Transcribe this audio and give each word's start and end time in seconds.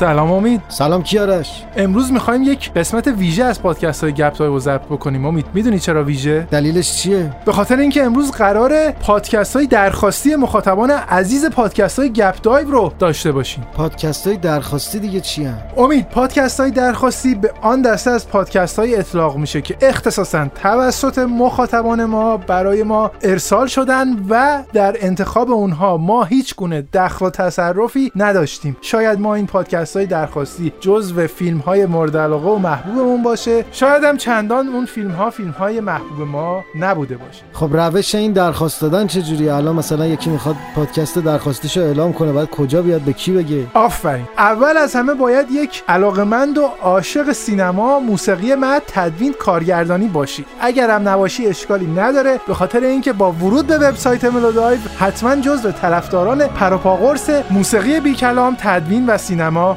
سلام 0.00 0.32
امید. 0.32 0.62
سلام 0.68 1.02
کیارش 1.02 1.64
امروز 1.76 2.12
می‌خوایم 2.12 2.42
یک 2.42 2.72
قسمت 2.72 3.06
ویژه 3.06 3.44
از 3.44 3.62
پادکست 3.62 4.04
های 4.04 4.12
گپ 4.12 4.42
رو 4.42 4.58
ضبط 4.58 4.84
بکنیم. 4.84 5.26
امید 5.26 5.46
می‌دونی 5.54 5.78
چرا 5.78 6.04
ویژه؟ 6.04 6.48
دلیلش 6.50 6.92
چیه؟ 6.92 7.36
به 7.44 7.52
خاطر 7.52 7.76
اینکه 7.76 8.02
امروز 8.02 8.30
قرار 8.30 8.90
پادکست 8.90 9.56
های 9.56 9.66
درخواستی 9.66 10.36
مخاطبان 10.36 10.90
عزیز 10.90 11.46
پادکست 11.46 11.98
های 11.98 12.12
گپ 12.12 12.40
دایو 12.42 12.70
رو 12.70 12.92
داشته 12.98 13.32
باشیم. 13.32 13.66
پادکست 13.74 14.26
های 14.26 14.36
درخواستی 14.36 14.98
دیگه 14.98 15.20
چی 15.20 15.44
هم؟ 15.44 15.58
امید 15.76 16.08
پادکست 16.08 16.60
های 16.60 16.70
درخواستی 16.70 17.34
به 17.34 17.52
آن 17.62 17.82
دسته 17.82 18.10
از 18.10 18.28
پادکست 18.28 18.78
های 18.78 18.96
اطلاق 18.96 19.36
میشه 19.36 19.62
که 19.62 19.76
اختصاصا 19.80 20.46
توسط 20.62 21.18
مخاطبان 21.18 22.04
ما 22.04 22.36
برای 22.36 22.82
ما 22.82 23.10
ارسال 23.22 23.66
شدن 23.66 24.06
و 24.28 24.62
در 24.72 24.96
انتخاب 25.00 25.50
اونها 25.50 25.96
ما 25.96 26.24
هیچ 26.24 26.56
گونه 26.56 26.82
دخل 26.92 27.26
و 27.26 27.30
تصرفی 27.30 28.12
نداشتیم. 28.16 28.76
شاید 28.80 29.20
ما 29.20 29.34
این 29.34 29.46
پادکست 29.46 29.89
های 29.96 30.06
درخواستی 30.06 30.72
جزو 30.80 31.26
فیلم 31.26 31.58
های 31.58 31.86
مورد 31.86 32.16
علاقه 32.16 32.48
و 32.48 32.58
محبوبمون 32.58 33.22
باشه. 33.22 33.64
شاید 33.72 34.04
هم 34.04 34.16
چندان 34.16 34.68
اون 34.68 34.86
فیلم 34.86 35.10
ها 35.10 35.30
فیلم 35.30 35.50
های 35.50 35.80
محبوب 35.80 36.28
ما 36.28 36.64
نبوده 36.78 37.16
باشه. 37.16 37.42
خب 37.52 37.76
روش 37.76 38.14
این 38.14 38.32
درخواست 38.32 38.80
دادن 38.80 39.06
چجوری؟ 39.06 39.48
الان 39.48 39.76
مثلا 39.76 40.06
یکی 40.06 40.30
می‌خواد 40.30 40.56
پادکست 40.76 41.18
درخواستیشو 41.18 41.80
اعلام 41.80 42.12
کنه 42.12 42.32
بعد 42.32 42.50
کجا 42.50 42.82
بیاد؟ 42.82 43.00
به 43.00 43.12
کی 43.12 43.32
بگه؟ 43.32 43.66
آفرین. 43.74 44.24
اول 44.38 44.76
از 44.76 44.96
همه 44.96 45.14
باید 45.14 45.50
یک 45.50 45.82
علاقمند 45.88 46.58
و 46.58 46.62
عاشق 46.82 47.32
سینما 47.32 48.00
موسیقی 48.00 48.54
متن 48.54 48.82
تدوین 48.86 49.32
کارگردانی 49.32 50.08
باشی. 50.08 50.44
اگر 50.60 50.90
هم 50.90 51.08
نباشی 51.08 51.46
اشکالی 51.46 51.86
نداره. 51.86 52.40
به 52.46 52.54
خاطر 52.54 52.80
اینکه 52.80 53.12
با 53.12 53.32
ورود 53.32 53.66
به 53.66 53.78
وبسایت 53.78 54.24
ملودایو 54.24 54.78
حتما 54.98 55.36
جزو 55.36 55.72
طرفداران 55.72 56.46
پر 56.46 56.70
و 56.70 56.82
پا 56.82 56.94
قرص 56.94 57.30
موسیقی 57.50 58.00
بی 58.00 58.14
کلام 58.14 58.56
تدوین 58.60 59.06
و 59.06 59.18
سینما 59.18 59.76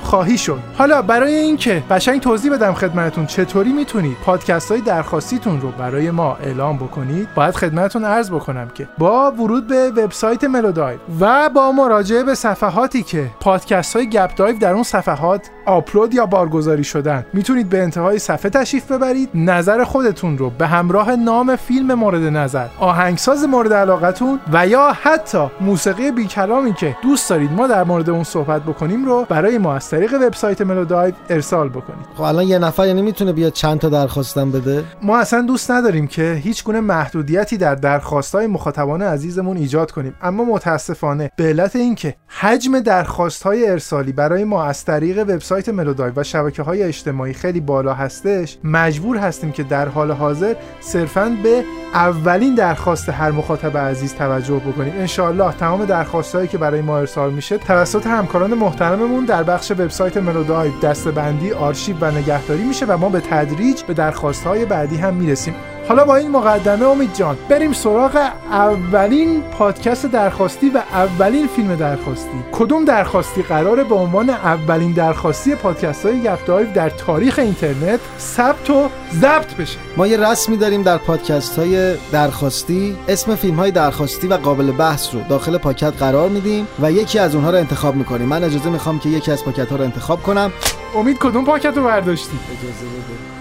خواهی 0.11 0.37
شد. 0.37 0.59
حالا 0.77 1.01
برای 1.01 1.35
اینکه 1.35 1.83
قشنگ 1.89 2.21
توضیح 2.21 2.53
بدم 2.53 2.73
خدمتتون 2.73 3.25
چطوری 3.25 3.73
می‌تونید 3.73 4.17
پادکست 4.25 4.71
های 4.71 4.81
درخواستیتون 4.81 5.61
رو 5.61 5.71
برای 5.71 6.11
ما 6.11 6.35
اعلام 6.35 6.77
بکنید 6.77 7.27
باید 7.35 7.55
خدمتتون 7.55 8.05
عرض 8.05 8.31
بکنم 8.31 8.69
که 8.73 8.87
با 8.97 9.31
ورود 9.31 9.67
به 9.67 9.89
وبسایت 9.89 10.43
ملودایو 10.43 10.99
و 11.19 11.49
با 11.49 11.71
مراجعه 11.71 12.23
به 12.23 12.35
صفحاتی 12.35 13.03
که 13.03 13.27
پادکست 13.39 13.95
های 13.95 14.09
گپ 14.09 14.35
دایو 14.35 14.57
در 14.57 14.73
اون 14.73 14.83
صفحات 14.83 15.49
آپلود 15.65 16.13
یا 16.13 16.25
بارگذاری 16.25 16.83
شدن 16.83 17.25
می‌تونید 17.33 17.69
به 17.69 17.83
انتهای 17.83 18.19
صفحه 18.19 18.49
تشریف 18.49 18.91
ببرید. 18.91 19.29
نظر 19.33 19.83
خودتون 19.83 20.37
رو 20.37 20.49
به 20.49 20.67
همراه 20.67 21.15
نام 21.15 21.55
فیلم 21.55 21.93
مورد 21.93 22.23
نظر 22.23 22.67
آهنگساز 22.79 23.43
مورد 23.43 23.73
علاقتون 23.73 24.39
و 24.53 24.67
یا 24.67 24.93
حتی 25.01 25.47
موسیقی 25.61 26.11
بی 26.11 26.25
کلامی 26.25 26.73
که 26.73 26.97
دوست 27.03 27.29
دارید 27.29 27.51
ما 27.51 27.67
در 27.67 27.83
مورد 27.83 28.09
اون 28.09 28.23
صحبت 28.23 28.61
بکنیم 28.61 29.05
رو 29.05 29.25
برای 29.29 29.57
ما 29.57 29.75
از 29.75 29.89
طریق 30.01 30.21
وبسایت 30.21 30.61
ملودایو 30.61 31.13
ارسال 31.29 31.69
بکنید. 31.69 32.05
خب 32.15 32.21
الان 32.21 32.47
یه 32.47 32.59
نفر 32.59 32.87
یعنی 32.87 33.01
می‌تونه 33.01 33.33
بیاد 33.33 33.53
چند 33.53 33.79
تا 33.79 33.89
درخواستم 33.89 34.51
بده؟ 34.51 34.83
ما 35.01 35.17
اصلا 35.17 35.41
دوست 35.41 35.71
نداریم 35.71 36.07
که 36.07 36.33
هیچ 36.43 36.63
گونه 36.63 36.79
محدودیتی 36.79 37.57
در 37.57 37.75
درخواستهای 37.75 38.47
مخاطبان 38.47 39.01
عزیزمون 39.01 39.57
ایجاد 39.57 39.91
کنیم. 39.91 40.15
اما 40.21 40.43
متاسفانه 40.43 41.31
به 41.35 41.43
علت 41.43 41.75
اینکه 41.75 42.15
حجم 42.27 42.79
درخواستهای 42.79 43.69
ارسالی 43.69 44.11
برای 44.11 44.43
ما 44.43 44.63
از 44.63 44.85
طریق 44.85 45.19
وبسایت 45.19 45.69
ملودایو 45.69 46.13
و 46.15 46.23
شبکه 46.23 46.63
های 46.63 46.83
اجتماعی 46.83 47.33
خیلی 47.33 47.59
بالا 47.59 47.93
هستش 47.93 48.57
مجبور 48.63 49.17
هستیم 49.17 49.51
که 49.51 49.63
در 49.63 49.87
حال 49.87 50.11
حاضر 50.11 50.55
صرفا 50.79 51.37
به 51.43 51.63
اولین 51.93 52.55
درخواست 52.55 53.09
هر 53.09 53.31
مخاطب 53.31 53.77
عزیز 53.77 54.15
توجه 54.15 54.55
بکنیم. 54.55 54.93
انشاءالله 54.97 55.53
تمام 55.53 55.85
درخواستهایی 55.85 56.47
که 56.47 56.57
برای 56.57 56.81
ما 56.81 56.97
ارسال 56.99 57.33
میشه 57.33 57.57
توسط 57.57 58.07
همکاران 58.07 58.53
محترممون 58.53 59.25
در 59.25 59.43
بخش 59.43 59.71
وبسایت 59.91 60.17
ملودایو 60.17 60.79
دستبندی 60.79 61.51
آرشیو 61.51 61.95
و 62.01 62.11
نگهداری 62.11 62.63
میشه 62.63 62.85
و 62.85 62.97
ما 62.97 63.09
به 63.09 63.19
تدریج 63.19 63.83
به 63.83 63.93
درخواستهای 63.93 64.65
بعدی 64.65 64.97
هم 64.97 65.13
می‌رسیم. 65.13 65.55
حالا 65.87 66.05
با 66.05 66.15
این 66.15 66.31
مقدمه 66.31 66.85
امید 66.85 67.13
جان 67.13 67.37
بریم 67.49 67.73
سراغ 67.73 68.29
اولین 68.51 69.41
پادکست 69.41 70.05
درخواستی 70.05 70.69
و 70.69 70.81
اولین 70.93 71.47
فیلم 71.47 71.75
درخواستی. 71.75 72.43
کدوم 72.51 72.85
درخواستی 72.85 73.41
قراره 73.41 73.83
به 73.83 73.95
عنوان 73.95 74.29
اولین 74.29 74.91
درخواستی 74.91 75.55
پادکست 75.55 76.05
های 76.05 76.21
گپ 76.21 76.73
در 76.73 76.89
تاریخ 76.89 77.39
اینترنت 77.39 77.99
ثبت 78.19 78.69
و 78.69 78.89
ضبط 79.13 79.53
بشه؟ 79.55 79.77
ما 79.97 80.07
یه 80.07 80.17
رسمی 80.17 80.57
داریم 80.57 80.83
در 80.83 80.97
پادکست 80.97 81.59
های 81.59 81.95
درخواستی. 82.11 82.97
اسم 83.07 83.35
فیلم 83.35 83.55
های 83.55 83.71
درخواستی 83.71 84.27
و 84.27 84.33
قابل 84.33 84.71
بحث 84.71 85.13
رو 85.15 85.21
داخل 85.29 85.57
پاکت 85.57 85.93
قرار 85.99 86.29
میدیم 86.29 86.67
و 86.81 86.91
یکی 86.91 87.19
از 87.19 87.35
اونها 87.35 87.49
رو 87.49 87.57
انتخاب 87.57 87.95
می‌کنیم. 87.95 88.27
من 88.27 88.43
اجازه 88.43 88.69
می‌خوام 88.69 88.99
که 88.99 89.09
یکی 89.09 89.31
از 89.31 89.45
پاکت 89.45 89.69
ها 89.69 89.75
رو 89.75 89.83
انتخاب 89.83 90.23
کنم. 90.23 90.51
امید 90.95 91.17
کدوم 91.17 91.45
پاکت 91.45 91.77
رو 91.77 91.83
برداشتی؟ 91.83 92.39
اجازه 92.51 92.85
بده. 92.85 93.40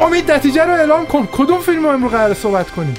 امید 0.00 0.30
نتیجه 0.30 0.64
رو 0.64 0.72
اعلام 0.72 1.06
کن. 1.06 1.28
کدوم 1.32 1.60
فیلم 1.60 1.82
رو 1.82 1.88
امروز 1.88 2.12
قرار 2.12 2.34
صحبت 2.34 2.70
کنیم؟ 2.70 2.94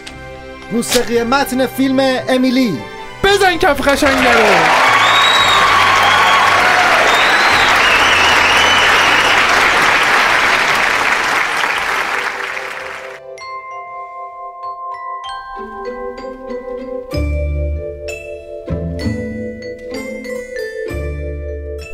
موسیقی 0.71 1.23
متن 1.23 1.65
فیلم 1.65 1.99
امیلی. 2.29 2.79
بزن 3.23 3.57
کف 3.57 3.87
قشنگ 3.87 4.27
رو. 4.27 4.89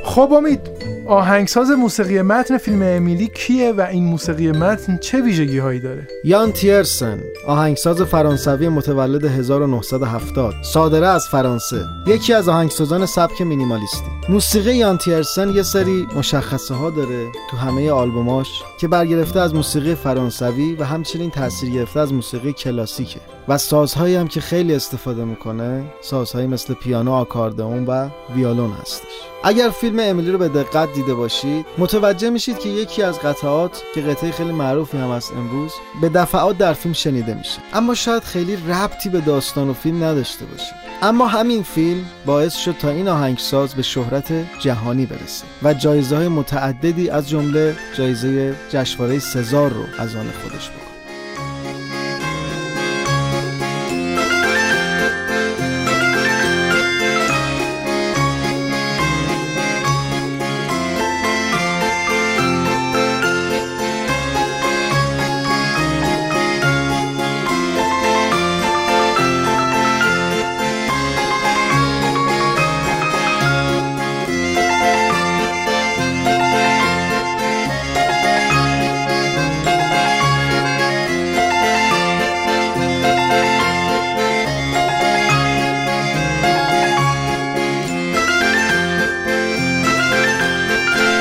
خب 0.06 0.34
امید 0.34 0.75
آهنگساز 1.08 1.72
موسیقی 1.72 2.22
متن 2.22 2.58
فیلم 2.58 2.82
امیلی 2.82 3.28
کیه 3.28 3.72
و 3.72 3.82
این 3.82 4.04
موسیقی 4.04 4.52
متن 4.52 4.98
چه 4.98 5.22
ویژگی 5.22 5.58
هایی 5.58 5.80
داره؟ 5.80 6.08
یان 6.24 6.52
تیرسن 6.52 7.20
آهنگساز 7.48 8.02
فرانسوی 8.02 8.70
متولد 8.70 9.26
1970 9.26 10.54
صادره 10.62 11.08
از 11.08 11.28
فرانسه. 11.28 11.86
یکی 12.08 12.34
از 12.34 12.50
آهنگسازان 12.50 13.06
سبک 13.06 13.42
مینیمالیستی. 13.42 14.10
موسیقی 14.30 14.76
یان 14.76 14.98
تیرسن 14.98 15.50
یه 15.50 15.64
سری 15.64 16.08
مشخصه 16.16 16.74
ها 16.74 16.90
داره 16.90 17.26
تو 17.52 17.58
همه 17.58 17.92
آلبوماش 17.92 18.64
که 18.80 18.88
برگرفته 18.88 19.40
از 19.40 19.56
موسیقی 19.56 19.96
فرانسوی 19.96 20.76
و 20.76 20.84
همچنین 20.84 21.32
تاثیر 21.32 21.70
گرفته 21.70 22.00
از 22.00 22.14
موسیقی 22.14 22.54
کلاسیکه. 22.54 23.20
و 23.48 23.58
سازهایی 23.58 24.16
هم 24.16 24.28
که 24.28 24.42
خیلی 24.42 24.76
استفاده 24.76 25.26
می‌کنه 25.26 25.84
سازهایی 26.02 26.48
مثل 26.48 26.74
پیانو 26.74 27.12
آکاردئون 27.12 27.86
و 27.86 28.10
ویولون 28.36 28.72
هستش. 28.72 29.12
اگر 29.44 29.70
فیلم 29.70 30.00
امیلی 30.00 30.32
رو 30.32 30.38
به 30.38 30.48
دقت 30.48 30.94
دیده 30.94 31.14
باشید 31.14 31.66
متوجه 31.78 32.30
میشید 32.30 32.60
که 32.60 32.70
یکی 32.70 33.04
از 33.04 33.20
قطعات 33.20 33.84
که 33.96 34.02
قطعه 34.02 34.32
خیلی 34.32 34.52
معروفی 34.52 34.98
هم 34.98 35.10
است 35.10 35.34
امروز 35.34 35.72
به 36.02 36.10
دفعات 36.10 36.58
در 36.58 36.74
فیلم 36.74 36.94
شنیده 36.94 37.34
میشه. 37.34 37.60
اما 37.74 37.94
شاید 37.94 38.24
خیلی 38.24 38.56
ربطی 38.56 39.10
به 39.10 39.22
داستان 39.22 39.70
و 39.70 39.74
فیلم 39.74 40.04
نداشته 40.04 40.46
باشه. 40.46 40.76
اما 41.02 41.28
همین 41.28 41.64
فیلم 41.64 42.06
باعث 42.26 42.56
شد 42.56 42.76
تا 42.80 42.90
این 42.90 43.08
آهنگساز 43.08 43.76
به 43.76 43.82
شهرت 43.82 44.34
جهانی 44.60 45.06
برسه 45.06 45.46
و 45.64 45.74
جایزه 45.74 46.18
های 46.18 46.28
متعددی 46.28 47.10
از 47.10 47.30
جمله 47.30 47.76
جایزه 47.98 48.56
جشنواره 48.70 49.20
سزار 49.20 49.70
رو 49.70 49.84
از 50.00 50.16
آن 50.16 50.26
خودش 50.44 50.70
بکنه 50.70 50.85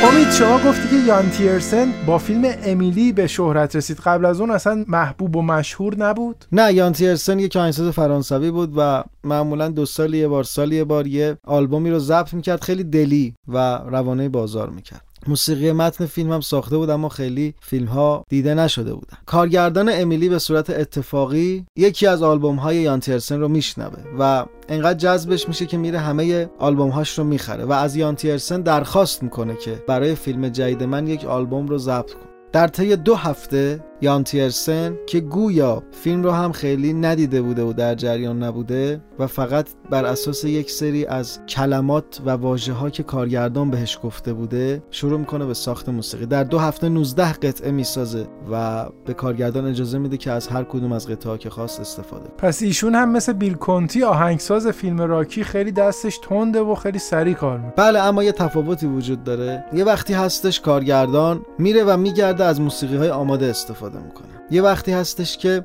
امید 0.05 0.31
شما 0.31 0.59
گفتی 0.59 0.89
که 0.89 1.07
یان 1.07 1.31
تیرسن 1.31 1.93
با 2.07 2.19
فیلم 2.19 2.45
امیلی 2.63 3.13
به 3.13 3.27
شهرت 3.27 3.77
رسید. 3.77 3.99
قبل 3.99 4.25
از 4.25 4.41
اون 4.41 4.51
اصلا 4.51 4.85
محبوب 4.89 5.37
و 5.37 5.43
مشهور 5.43 5.97
نبود؟ 5.97 6.45
نه 6.53 6.73
یان 6.73 6.93
تیرسن 6.93 7.39
یک 7.39 7.57
آهنگساز 7.57 7.89
فرانسوی 7.95 8.51
بود 8.51 8.73
و 8.77 9.05
معمولا 9.25 9.69
دو 9.69 9.87
سال 9.87 10.15
یه 10.15 10.29
بار 10.29 10.45
سال 10.45 10.73
یه 10.73 10.85
بار 10.85 11.07
یه 11.07 11.37
آلبومی 11.45 11.91
رو 11.91 11.99
ضبط 11.99 12.35
می‌کرد 12.35 12.61
خیلی 12.63 12.85
دلی 12.85 13.35
و 13.49 13.59
روانه 13.77 14.29
بازار 14.29 14.71
می‌کرد. 14.71 15.03
موسیقی 15.29 15.73
متن 15.73 16.07
فیلم 16.07 16.33
هم 16.33 16.41
ساخته 16.41 16.77
بود 16.77 16.91
اما 16.91 17.09
خیلی 17.09 17.55
فیلم 17.61 17.87
ها 17.87 18.25
دیده 18.29 18.55
نشده 18.55 18.95
بودن. 18.95 19.17
کارگردان 19.27 19.91
امیلی 19.93 20.29
به 20.29 20.39
صورت 20.39 20.71
اتفاقی 20.71 21.67
یکی 21.77 22.07
از 22.07 22.23
آلبوم 22.23 22.57
های 22.57 22.77
یان 22.77 23.01
تیرسن 23.01 23.41
رو 23.41 23.49
میشنوه 23.49 23.99
و 24.19 24.47
انقدر 24.69 24.99
جذبش 24.99 25.49
میشه 25.49 25.67
که 25.67 25.77
میره 25.77 25.99
همه 25.99 26.49
آلبوم 26.59 26.89
هاش 26.89 27.19
رو 27.19 27.25
می‌خره 27.25 27.65
و 27.65 27.73
از 27.73 27.97
یان 27.97 28.15
تیرسن 28.15 28.61
درخواست 28.61 29.23
می‌کنه 29.23 29.57
که 29.57 29.83
برای 29.89 30.15
فیلم 30.15 30.49
جدید 30.49 30.83
من 30.83 31.07
یک 31.07 31.25
آلبوم 31.25 31.67
رو 31.67 31.79
ضبط 31.79 32.13
کنه. 32.13 32.25
در 32.53 32.69
طی 32.69 32.97
دو 32.97 33.15
هفته 33.15 33.85
یان 34.05 34.25
تیرسن 34.25 34.97
که 35.07 35.21
گویا 35.21 35.83
فیلم 35.93 36.23
رو 36.23 36.31
هم 36.31 36.53
خیلی 36.53 36.93
ندیده 36.93 37.43
بوده 37.43 37.63
و 37.63 37.73
در 37.73 37.95
جریان 37.95 38.43
نبوده 38.43 39.01
و 39.19 39.27
فقط 39.27 39.69
بر 39.91 40.05
اساس 40.05 40.45
یک 40.45 40.71
سری 40.71 41.07
از 41.07 41.39
کلمات 41.49 42.21
و 42.27 42.31
واژه 42.31 42.73
ها 42.73 42.91
که 42.91 43.03
کارگردان 43.03 43.71
بهش 43.71 43.99
گفته 44.03 44.33
بوده 44.33 44.83
شروع 44.91 45.19
می‌کنه 45.19 45.47
به 45.47 45.55
ساخت 45.55 45.89
موسیقی. 45.89 46.27
در 46.27 46.45
دو 46.45 46.59
هفته 46.59 46.89
19 46.89 47.33
قطعه 47.33 47.71
می‌سازه 47.71 48.27
و 48.53 48.87
به 49.07 49.15
کارگردان 49.15 49.67
اجازه 49.67 49.99
میده 49.99 50.17
که 50.17 50.31
از 50.31 50.49
هر 50.49 50.65
کدوم 50.65 50.93
از 50.93 51.09
قطعه 51.09 51.39
که 51.39 51.51
خواست 51.51 51.81
استفاده 51.81 52.29
پس 52.39 52.63
ایشون 52.63 52.95
هم 52.95 53.11
مثل 53.11 53.33
بیل 53.33 53.55
کنتی 53.55 54.03
آهنگساز 54.03 54.67
فیلم 54.67 55.01
راکی 55.01 55.45
خیلی 55.45 55.73
دستش 55.73 56.19
تنده 56.19 56.61
و 56.61 56.75
خیلی 56.75 56.99
سریع 56.99 57.35
کار 57.35 57.59
می‌کنه. 57.59 57.73
بله 57.77 57.99
اما 57.99 58.25
یه 58.25 58.33
تفاوتی 58.33 58.87
وجود 58.87 59.25
داره. 59.25 59.65
یه 59.73 59.85
وقتی 59.85 60.15
هستش 60.15 60.61
کارگردان 60.61 61.43
میره 61.59 61.85
و 61.85 61.97
میگرده 61.97 62.45
از 62.45 62.61
موسیقی 62.61 62.97
های 62.97 63.11
آماده 63.11 63.47
استفاده 63.47 63.94
می‌کنه. 64.01 64.29
یه 64.51 64.63
وقتی 64.63 64.93
هستش 64.93 65.37
که 65.37 65.65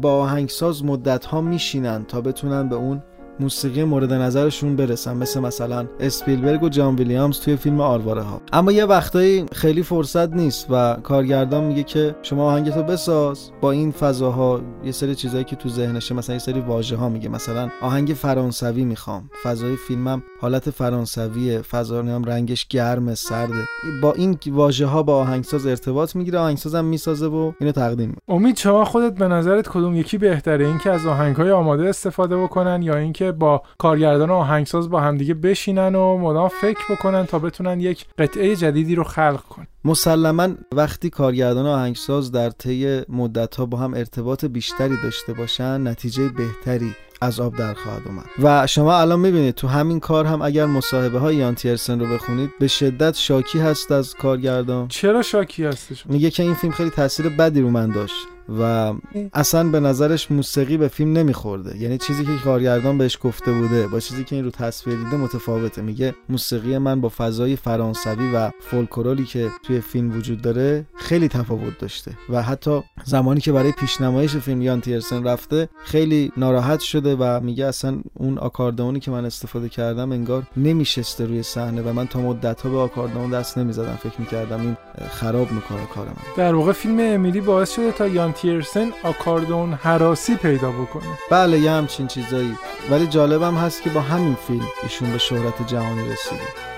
با 0.00 0.12
آهنگساز 0.12 0.84
مدت 0.84 1.24
ها 1.24 1.40
میشینن 1.40 2.04
تا 2.04 2.20
بتونن 2.20 2.68
به 2.68 2.76
اون 2.76 3.02
موسیقی 3.40 3.84
مورد 3.84 4.12
نظرشون 4.12 4.76
برسن 4.76 5.16
مثل 5.16 5.40
مثلا 5.40 5.86
اسپیلبرگ 6.00 6.62
و 6.62 6.68
جان 6.68 6.96
ویلیامز 6.96 7.40
توی 7.40 7.56
فیلم 7.56 7.80
آرواره 7.80 8.22
ها. 8.22 8.40
اما 8.52 8.72
یه 8.72 8.84
وقتایی 8.84 9.46
خیلی 9.52 9.82
فرصت 9.82 10.32
نیست 10.32 10.66
و 10.70 10.96
کارگردان 11.02 11.64
میگه 11.64 11.82
که 11.82 12.14
شما 12.22 12.44
آهنگتو 12.52 12.82
بساز 12.82 13.50
با 13.60 13.70
این 13.70 13.92
فضاها 13.92 14.60
یه 14.84 14.92
سری 14.92 15.14
چیزایی 15.14 15.44
که 15.44 15.56
تو 15.56 15.68
ذهنشه 15.68 16.14
مثلا 16.14 16.34
یه 16.34 16.38
سری 16.38 16.60
واژه 16.60 16.96
ها 16.96 17.08
میگه. 17.08 17.28
مثلا 17.28 17.68
آهنگ 17.82 18.08
فرانسوی 18.08 18.84
می‌خوام. 18.84 19.30
فضای 19.42 19.76
فیلمم 19.76 20.22
حالت 20.40 20.70
فرانسویه 20.70 21.62
فضا 21.62 22.02
هم 22.02 22.24
رنگش 22.24 22.66
گرم 22.66 23.14
سرده. 23.14 23.64
با 24.02 24.12
این 24.12 24.38
واژه 24.46 24.86
ها 24.86 25.02
با 25.02 25.16
آهنگساز 25.16 25.66
ارتباط 25.66 26.16
می‌گیره 26.16 26.38
آهنگسازم 26.38 26.84
می‌سازه 26.84 27.26
و 27.26 27.52
اینو 27.60 27.72
تقدیم 27.72 28.16
امید 28.28 28.56
شما 28.56 28.84
خودت 28.84 29.14
به 29.14 29.28
نظرت 29.28 29.68
کدوم 29.68 29.96
یکی 29.96 30.18
بهتره؟ 30.18 30.66
اینکه 30.66 30.90
از 30.90 31.06
آهنگهای 31.06 31.50
آماده 31.50 31.88
استفاده 31.88 32.36
بکنن 32.36 32.82
یا 32.82 32.96
اینکه 32.96 33.27
با 33.32 33.62
کارگردان 33.78 34.30
و 34.30 34.34
آهنگساز 34.34 34.90
با 34.90 35.00
همدیگه 35.00 35.34
بشینن 35.34 35.94
و 35.94 36.18
مدام 36.18 36.48
فکر 36.48 36.80
بکنن 36.90 37.26
تا 37.26 37.38
بتونن 37.38 37.80
یک 37.80 38.06
قطعه 38.18 38.56
جدیدی 38.56 38.94
رو 38.94 39.04
خلق 39.04 39.40
کنن. 39.48 39.66
مسلما 39.84 40.48
وقتی 40.72 41.10
کارگردان 41.10 41.66
و 41.66 41.68
آهنگساز 41.68 42.32
در 42.32 42.50
طی 42.50 43.00
مدت 43.08 43.56
ها 43.56 43.66
با 43.66 43.78
هم 43.78 43.94
ارتباط 43.94 44.44
بیشتری 44.44 44.96
داشته 45.02 45.32
باشن 45.32 45.86
نتیجه 45.88 46.28
بهتری 46.28 46.94
از 47.20 47.40
آب 47.40 47.56
در 47.56 47.74
خواهد 47.74 48.02
اومد. 48.06 48.24
و 48.42 48.66
شما 48.66 48.98
الان 48.98 49.20
می‌بینید 49.20 49.54
تو 49.54 49.68
همین 49.68 50.00
کار 50.00 50.24
هم 50.24 50.42
اگر 50.42 50.66
مصاحبه 50.66 51.18
های 51.18 51.36
یان 51.36 51.54
تیرسن 51.54 52.00
رو 52.00 52.06
بخونید 52.06 52.50
به 52.60 52.68
شدت 52.68 53.14
شاکی 53.14 53.58
هست 53.58 53.92
از 53.92 54.14
کارگردان. 54.14 54.88
چرا 54.88 55.22
شاکی 55.22 55.64
هستش؟ 55.64 56.06
میگه 56.06 56.30
که 56.30 56.42
این 56.42 56.54
فیلم 56.54 56.72
خیلی 56.72 56.90
تاثیر 56.90 57.28
بدی 57.28 57.60
رو 57.60 57.70
من 57.70 57.90
داشت. 57.90 58.26
و 58.60 58.92
اصلا 59.32 59.68
به 59.68 59.80
نظرش 59.80 60.30
موسیقی 60.30 60.76
به 60.76 60.88
فیلم 60.88 61.12
نمیخورده. 61.12 61.78
یعنی 61.78 61.98
چیزی 61.98 62.24
که 62.24 62.30
کارگردان 62.44 62.98
بهش 62.98 63.18
گفته 63.22 63.52
بوده 63.52 63.86
با 63.86 64.00
چیزی 64.00 64.24
که 64.24 64.36
این 64.36 64.44
رو 64.44 64.50
تصویر 64.50 64.98
دیده 64.98 65.16
متفاوته. 65.16 65.82
میگه 65.82 66.14
موسیقی 66.28 66.78
من 66.78 67.00
با 67.00 67.08
فضای 67.08 67.56
فرانسوی 67.56 68.32
و 68.34 68.50
فولکلوری 68.60 69.24
که 69.24 69.48
توی 69.62 69.80
فیلم 69.80 70.16
وجود 70.16 70.42
داره 70.42 70.84
خیلی 70.96 71.28
تفاوت 71.28 71.78
داشته. 71.78 72.12
و 72.30 72.42
حتی 72.42 72.82
زمانی 73.04 73.40
که 73.40 73.52
برای 73.52 73.72
پیشنمایش 73.72 74.36
فیلم 74.36 74.62
یان 74.62 74.80
تیرسن 74.80 75.24
رفته 75.24 75.68
خیلی 75.84 76.32
ناراحت 76.36 76.80
شده 76.80 77.16
و 77.16 77.40
میگه 77.40 77.66
اصلا 77.66 78.00
اون 78.14 78.38
آکاردئونی 78.38 79.00
که 79.00 79.10
من 79.10 79.24
استفاده 79.24 79.68
کردم 79.68 80.12
انگار 80.12 80.42
نمیشسته 80.56 81.26
روی 81.26 81.42
صحنه 81.42 81.82
و 81.82 81.92
من 81.92 82.06
تا 82.06 82.20
مدت 82.20 82.60
ها 82.60 82.70
به 82.70 82.76
آکاردئون 82.76 83.30
دست 83.30 83.58
نمی‌زدم. 83.58 83.98
فکر 84.02 84.20
می‌کردم 84.20 84.60
این 84.60 84.76
خراب 85.10 85.52
می‌کنه 85.52 85.86
کار 85.94 86.06
من. 86.06 86.14
در 86.36 86.54
واقع 86.54 86.72
فیلم 86.72 86.98
امیلی 87.00 87.40
باعث 87.40 87.74
شده 87.74 87.92
تا 87.92 88.06
یان 88.06 88.32
تیرسن 88.42 88.92
آکاردون 89.02 89.72
حراسی 89.72 90.36
پیدا 90.36 90.70
بکنه. 90.70 91.18
بله 91.30 91.58
یه 91.58 91.70
همچین 91.70 92.06
چیزایی. 92.06 92.56
ولی 92.90 93.06
جالبم 93.06 93.54
هست 93.54 93.82
که 93.82 93.90
با 93.90 94.00
همین 94.00 94.34
فیلم 94.34 94.66
ایشون 94.82 95.12
به 95.12 95.18
شهرت 95.18 95.66
جهانی 95.66 96.08
رسیده. 96.08 96.77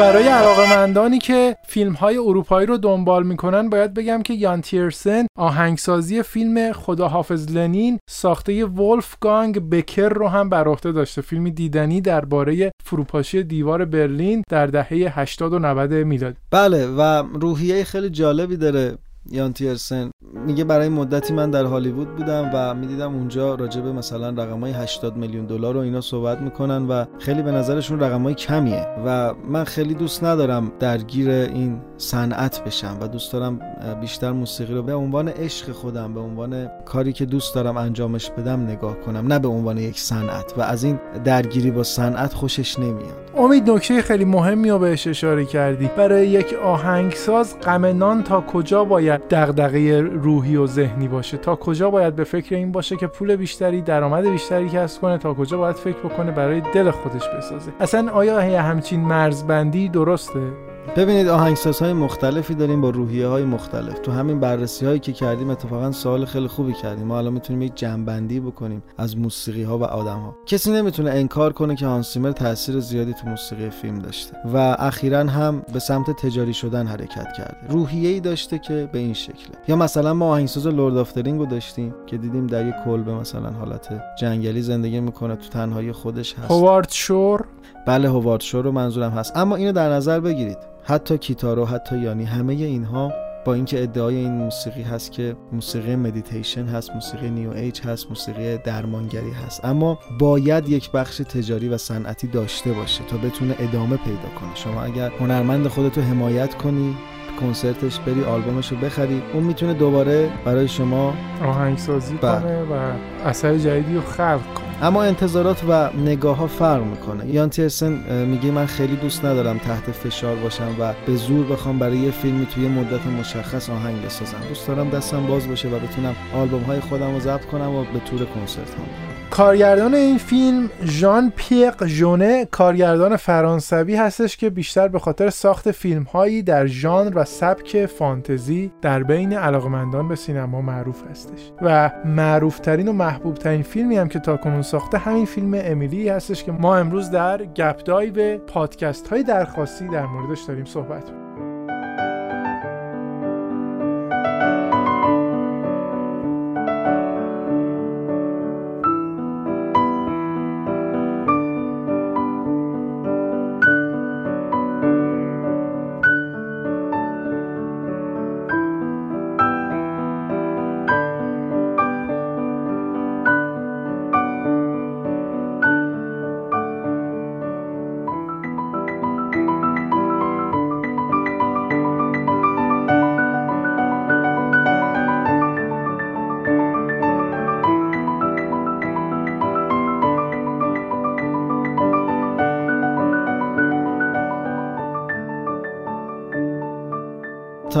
برای 0.00 0.28
علاقمندانی 0.28 1.18
که 1.18 1.56
فیلم 1.66 1.92
های 1.92 2.16
اروپایی 2.16 2.66
رو 2.66 2.76
دنبال 2.76 3.26
می‌کنن 3.26 3.70
باید 3.70 3.94
بگم 3.94 4.22
که 4.22 4.34
یان 4.34 4.60
تیرسن 4.60 5.26
آهنگسازی 5.38 6.22
فیلم 6.22 6.72
خداحافظ 6.72 7.50
لنین 7.50 7.98
ساخته 8.10 8.64
ولفگانگ 8.64 9.70
بکر 9.70 10.08
رو 10.08 10.28
هم 10.28 10.48
بر 10.48 10.68
عهده 10.68 10.92
داشته. 10.92 11.22
فیلمی 11.22 11.50
دیدنی 11.50 12.00
درباره 12.00 12.72
فروپاشی 12.84 13.42
دیوار 13.42 13.84
برلین 13.84 14.42
در 14.50 14.66
دهه 14.66 15.20
80 15.20 15.52
و 15.52 15.58
90 15.58 15.92
میلاد 15.92 16.36
بله 16.50 16.86
و 16.86 17.22
روحیه 17.40 17.84
خیلی 17.84 18.10
جالبی 18.10 18.56
داره. 18.56 18.98
یان 19.26 19.52
تیرسن 19.52 20.10
میگه 20.46 20.64
برای 20.64 20.88
مدتی 20.88 21.32
من 21.32 21.50
در 21.50 21.64
هالیوود 21.64 22.16
بودم 22.16 22.50
و 22.54 22.74
می‌دیدم 22.74 23.14
اونجا 23.14 23.54
راجع 23.54 23.80
به 23.80 23.92
مثلا 23.92 24.28
رقمای 24.28 24.72
80 24.72 25.16
میلیون 25.16 25.46
دلار 25.46 25.76
و 25.76 25.80
اینا 25.80 26.00
صحبت 26.00 26.40
می‌کنن 26.40 26.86
و 26.88 27.04
خیلی 27.18 27.42
به 27.42 27.50
نظرشون 27.52 28.00
رقمای 28.00 28.34
کمیه 28.34 28.86
و 29.06 29.34
من 29.34 29.64
خیلی 29.64 29.94
دوست 29.94 30.24
ندارم 30.24 30.72
درگیر 30.78 31.30
این 31.30 31.80
صنعت 31.96 32.64
بشم 32.64 32.98
و 33.00 33.08
دوست 33.08 33.32
دارم 33.32 33.60
بیشتر 34.00 34.32
موسیقی 34.32 34.74
رو 34.74 34.82
به 34.82 34.94
عنوان 34.94 35.28
عشق 35.28 35.72
خودم 35.72 36.14
به 36.14 36.20
عنوان 36.20 36.68
کاری 36.84 37.12
که 37.12 37.24
دوست 37.24 37.54
دارم 37.54 37.76
انجامش 37.76 38.30
بدم 38.30 38.60
نگاه 38.60 39.00
کنم 39.00 39.26
نه 39.26 39.38
به 39.38 39.48
عنوان 39.48 39.78
یک 39.78 39.98
صنعت 39.98 40.54
و 40.56 40.60
از 40.62 40.84
این 40.84 41.00
درگیری 41.24 41.70
با 41.70 41.82
صنعت 41.82 42.34
خوشش 42.34 42.78
نمیاد. 42.78 43.30
امید 43.36 43.70
نکته 43.70 44.02
خیلی 44.02 44.24
مهمی 44.24 44.70
رو 44.70 44.78
بهش 44.78 45.06
اشاره 45.06 45.44
کردی. 45.44 45.90
برای 45.96 46.28
یک 46.28 46.54
آهنگساز 46.64 47.60
غم 47.60 48.22
تا 48.22 48.40
کجا 48.40 48.84
باید 48.84 49.09
دغدغه 49.16 50.00
روحی 50.00 50.56
و 50.56 50.66
ذهنی 50.66 51.08
باشه. 51.08 51.36
تا 51.36 51.56
کجا 51.56 51.90
باید 51.90 52.16
به 52.16 52.24
فکر 52.24 52.54
این 52.54 52.72
باشه 52.72 52.96
که 52.96 53.06
پول 53.06 53.36
بیشتری 53.36 53.82
درآمد 53.82 54.28
بیشتری 54.28 54.68
کسب 54.68 55.00
کنه؟ 55.00 55.18
تا 55.18 55.34
کجا 55.34 55.58
باید 55.58 55.76
فکر 55.76 55.98
بکنه 55.98 56.30
برای 56.30 56.60
دل 56.60 56.90
خودش 56.90 57.28
بسازه؟ 57.28 57.72
اصلا 57.80 58.10
آیا 58.10 58.62
همچین 58.62 59.00
مرزبندی 59.00 59.88
درسته؟ 59.88 60.69
ببینید 60.96 61.28
آهنگسازهای 61.28 61.92
مختلفی 61.92 62.54
داریم 62.54 62.80
با 62.80 62.90
روحیه 62.90 63.26
های 63.26 63.44
مختلف. 63.44 63.98
تو 63.98 64.12
همین 64.12 64.40
بررسی 64.40 64.86
هایی 64.86 64.98
که 64.98 65.12
کردیم 65.12 65.50
اتفاقا 65.50 65.92
سوال 65.92 66.24
خیلی 66.24 66.48
خوبی 66.48 66.72
کردیم. 66.72 67.06
ما 67.06 67.18
الان 67.18 67.32
می‌تونیم 67.32 67.62
یک 67.62 67.74
جنبندی 67.74 68.40
بکنیم 68.40 68.82
از 68.98 69.18
موسیقی 69.18 69.62
ها 69.62 69.78
و 69.78 69.84
آدم 69.84 70.18
ها 70.18 70.36
کسی 70.46 70.72
نمی‌تونه 70.72 71.10
انکار 71.10 71.52
کنه 71.52 71.76
که 71.76 71.86
هانسیمر 71.86 72.32
تاثیر 72.32 72.80
زیادی 72.80 73.14
تو 73.14 73.28
موسیقی 73.28 73.70
فیلم 73.70 73.98
داشته 73.98 74.36
و 74.54 74.76
اخیرا 74.78 75.18
هم 75.18 75.62
به 75.72 75.78
سمت 75.78 76.10
تجاری 76.10 76.54
شدن 76.54 76.86
حرکت 76.86 77.32
کرده. 77.32 77.56
روحیه 77.68 78.08
ای 78.08 78.20
داشته 78.20 78.58
که 78.58 78.88
به 78.92 78.98
این 78.98 79.14
شکله. 79.14 79.56
یا 79.68 79.76
مثلا 79.76 80.14
ما 80.14 80.32
آهنگساز 80.32 80.66
لورد 80.66 80.96
آف 80.96 81.16
رو 81.16 81.46
داشتیم 81.46 81.94
که 82.06 82.16
دیدیم 82.16 82.46
در 82.46 82.66
یک 82.66 82.74
کلبه 82.84 83.12
مثلا 83.14 83.50
حالت 83.50 84.02
جنگلی 84.18 84.62
زندگی 84.62 85.00
می‌کنه 85.00 85.36
تو 85.36 85.48
تنهایی 85.48 85.92
خودش 85.92 86.34
هست. 86.34 86.50
هوارد 86.50 86.88
شور؟ 86.90 87.44
بله 87.86 88.08
هوارد 88.08 88.40
شور 88.40 88.64
رو 88.64 88.72
منظورم 88.72 89.10
هست. 89.10 89.36
اما 89.36 89.56
اینو 89.56 89.72
در 89.72 89.92
نظر 89.92 90.20
بگیرید. 90.20 90.69
حتی 90.84 91.18
کیتارو 91.18 91.66
حتی 91.66 91.98
یانی 91.98 92.24
همه 92.24 92.52
اینها 92.52 93.12
با 93.44 93.54
اینکه 93.54 93.82
ادعای 93.82 94.16
این 94.16 94.32
موسیقی 94.32 94.82
هست 94.82 95.12
که 95.12 95.36
موسیقی 95.52 95.96
مدیتیشن 95.96 96.66
هست 96.66 96.90
موسیقی 96.90 97.30
new 97.30 97.50
age 97.50 97.80
هست 97.80 98.08
موسیقی 98.08 98.58
درمانگری 98.58 99.30
هست. 99.30 99.64
اما 99.64 99.98
باید 100.18 100.68
یک 100.68 100.90
بخش 100.90 101.16
تجاری 101.16 101.68
و 101.68 101.76
صنعتی 101.76 102.26
داشته 102.26 102.72
باشه 102.72 103.04
تا 103.04 103.16
بتونه 103.16 103.54
ادامه 103.58 103.96
پیدا 103.96 104.28
کنه. 104.40 104.54
شما 104.54 104.82
اگر 104.82 105.10
هنرمند 105.20 105.68
خودتو 105.68 106.00
حمایت 106.00 106.54
کنی 106.54 106.96
کنسرتش 107.40 107.98
بری 107.98 108.24
آلبومش 108.24 108.72
رو 108.72 108.78
بخری 108.78 109.22
اون 109.34 109.42
می‌تونه 109.42 109.74
دوباره 109.74 110.30
برای 110.44 110.68
شما 110.68 111.14
آهنگسازی 111.44 112.16
کنه 112.16 112.62
و 112.62 112.92
اثر 113.24 113.58
جدیدی 113.58 113.94
رو 113.94 114.00
خلق 114.00 114.54
کنه. 114.54 114.69
اما 114.82 115.02
انتظارات 115.02 115.64
و 115.68 115.90
نگاه 115.96 116.36
ها 116.36 116.46
فرق 116.46 116.84
می‌کنه. 116.84 117.26
یان 117.26 117.50
تیرسن 117.50 118.24
میگه 118.24 118.50
من 118.50 118.66
خیلی 118.66 118.96
دوست 118.96 119.24
ندارم 119.24 119.58
تحت 119.58 119.90
فشار 119.90 120.36
باشم 120.36 120.76
و 120.80 120.94
به 121.06 121.16
زور 121.16 121.46
بخوام 121.46 121.78
برای 121.78 121.98
یه 121.98 122.10
فیلمی 122.10 122.46
توی 122.46 122.68
مدت 122.68 123.06
مشخص 123.06 123.70
آهنگ 123.70 124.04
بسازم. 124.04 124.38
دوست 124.48 124.68
دارم 124.68 124.90
دستم 124.90 125.26
باز 125.26 125.48
باشه 125.48 125.68
و 125.68 125.78
بتونم 125.78 126.14
آلبوم 126.34 126.62
های 126.62 126.80
خودم 126.80 127.14
رو 127.14 127.20
ضبط 127.20 127.44
کنم 127.44 127.74
و 127.74 127.84
به 127.84 127.98
تور 127.98 128.24
کنسرت 128.24 128.70
هم 128.70 129.09
کارگردان 129.30 129.94
این 129.94 130.18
فیلم 130.18 130.70
ژان 130.84 131.32
پیق 131.36 131.86
ژونه 131.86 132.44
کارگردان 132.44 133.16
فرانسوی 133.16 133.96
هستش 133.96 134.36
که 134.36 134.50
بیشتر 134.50 134.88
به 134.88 134.98
خاطر 134.98 135.30
ساخت 135.30 135.70
فیلم 135.70 136.02
هایی 136.02 136.42
در 136.42 136.66
ژانر 136.66 137.12
و 137.14 137.24
سبک 137.24 137.86
فانتزی 137.86 138.72
در 138.82 139.02
بین 139.02 139.32
علاقمندان 139.32 140.08
به 140.08 140.16
سینما 140.16 140.60
معروف 140.60 141.02
هستش. 141.10 141.52
و 141.62 141.90
معروفترین 142.04 142.88
و 142.88 142.92
محبوب 142.92 143.34
ترین 143.34 143.62
فیلمی 143.62 143.96
هم 143.96 144.08
که 144.08 144.18
تاکنون 144.18 144.62
ساخته 144.62 144.98
همین 144.98 145.26
فیلم 145.26 145.54
امیلی 145.54 146.08
هستش 146.08 146.44
که 146.44 146.52
ما 146.52 146.76
امروز 146.76 147.10
در 147.10 147.44
گپ 147.44 147.84
دایو 147.84 148.38
پادکست 148.38 149.08
های 149.08 149.22
درخواستی 149.22 149.88
در 149.88 150.06
موردش 150.06 150.42
داریم 150.42 150.64
صحبت 150.64 151.29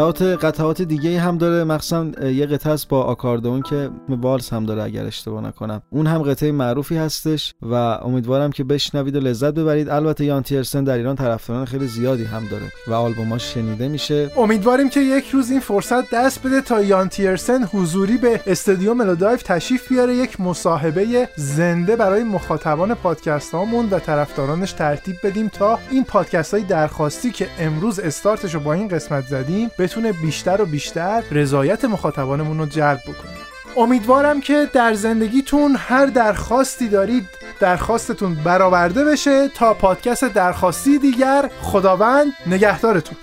قطعات 0.00 0.22
قطعات 0.22 0.82
دیگه 0.82 1.20
هم 1.20 1.38
داره. 1.38 1.64
مخصوصا 1.64 2.28
یه 2.30 2.46
قطعه 2.46 2.72
است 2.72 2.88
با 2.88 3.02
آکاردون 3.02 3.62
که 3.62 3.90
والس 4.08 4.52
هم 4.52 4.66
داره 4.66 4.82
اگر 4.82 5.04
اشتباه 5.04 5.42
نکنم. 5.42 5.82
اون 5.90 6.06
هم 6.06 6.22
قطعه 6.22 6.52
معروفی 6.52 6.96
هستش 6.96 7.54
و 7.62 7.74
امیدوارم 7.74 8.52
که 8.52 8.64
بشنوید 8.64 9.16
و 9.16 9.20
لذت 9.20 9.54
ببرید. 9.54 9.88
البته 9.88 10.24
یان 10.24 10.42
تیرسن 10.42 10.84
در 10.84 10.96
ایران 10.96 11.16
طرفداران 11.16 11.64
خیلی 11.64 11.86
زیادی 11.86 12.24
هم 12.24 12.48
داره 12.50 12.72
و 12.88 12.94
آلبوماش 12.94 13.54
شنیده 13.54 13.88
میشه. 13.88 14.30
امیدواریم 14.36 14.88
که 14.88 15.00
یک 15.00 15.28
روز 15.28 15.50
این 15.50 15.60
فرصت 15.60 16.10
دست 16.10 16.46
بده 16.46 16.60
تا 16.60 16.82
یان 16.82 17.08
تیرسن 17.08 17.64
حضوری 17.64 18.16
به 18.16 18.40
استودیو 18.46 18.94
ملودایف 18.94 19.42
تشریف 19.42 19.88
بیاره 19.88 20.16
یک 20.16 20.40
مصاحبه 20.40 21.28
زنده 21.36 21.96
برای 21.96 22.22
مخاطبان 22.22 22.94
پادکست 22.94 23.52
هامون 23.52 23.88
و 23.90 23.98
طرفدارانش 23.98 24.72
ترتیب 24.72 25.16
بدیم 25.24 25.48
تا 25.48 25.78
این 25.90 26.04
پادکست 26.04 26.54
های 26.54 26.62
درخواستی 26.62 27.30
که 27.30 27.46
امروز 27.58 27.98
استارتش 27.98 28.54
رو 28.54 28.60
با 28.60 28.72
این 28.72 28.88
قسمت 28.88 29.26
زدیم 29.26 29.68
بتونه 29.90 30.12
بیشتر 30.12 30.62
و 30.62 30.66
بیشتر 30.66 31.22
رضایت 31.30 31.84
مخاطبانمون 31.84 32.58
رو 32.58 32.66
جلب 32.66 33.00
بکنه. 33.02 33.36
امیدوارم 33.76 34.40
که 34.40 34.68
در 34.72 34.94
زندگیتون 34.94 35.76
هر 35.78 36.06
درخواستی 36.06 36.88
دارید 36.88 37.28
درخواستتون 37.60 38.34
برآورده 38.34 39.04
بشه 39.04 39.48
تا 39.48 39.74
پادکست 39.74 40.24
درخواستی 40.24 40.98
دیگر. 40.98 41.50
خداوند 41.62 42.32
نگهدارتون. 42.46 43.16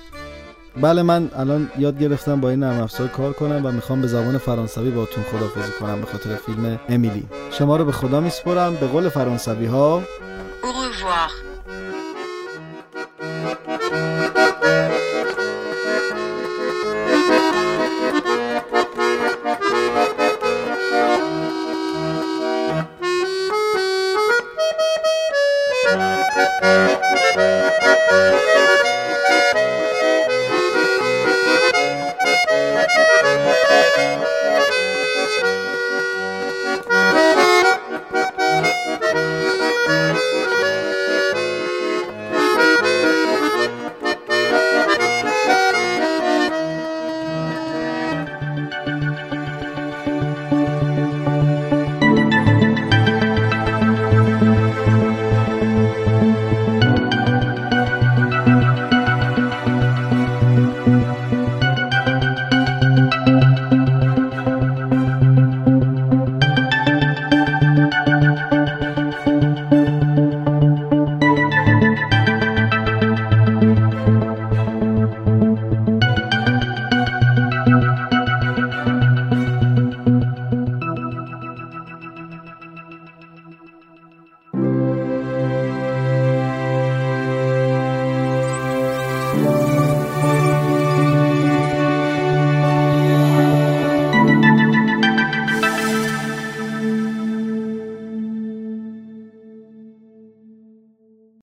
بله 0.81 1.01
من 1.01 1.29
الان 1.36 1.71
یاد 1.77 2.00
گرفتم 2.00 2.41
با 2.41 2.50
این 2.50 2.59
نرم 2.59 2.81
افزار 2.81 3.07
کار 3.07 3.33
کنم 3.33 3.65
و 3.65 3.71
می‌خوام 3.71 4.01
به 4.01 4.07
زبان 4.07 4.38
فرانسوی 4.38 4.89
باتون 4.91 5.24
خدافزی 5.24 5.71
کنم 5.79 6.01
به 6.01 6.07
خاطر 6.07 6.36
فیلم 6.36 6.79
امیلی. 6.89 7.25
شما 7.51 7.77
رو 7.77 7.86
به 7.86 7.91
خدا 7.91 8.19
میسپرم. 8.19 8.75
به 8.75 8.88
قول 8.88 9.09
فرانسوی 9.09 9.65
ها 9.65 10.03